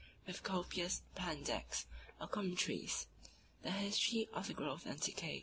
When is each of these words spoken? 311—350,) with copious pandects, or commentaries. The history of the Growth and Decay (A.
311—350,) 0.25 0.25
with 0.25 0.41
copious 0.43 1.01
pandects, 1.13 1.85
or 2.19 2.27
commentaries. 2.27 3.05
The 3.61 3.69
history 3.69 4.27
of 4.33 4.47
the 4.47 4.53
Growth 4.55 4.87
and 4.87 4.99
Decay 4.99 5.37
(A. 5.37 5.39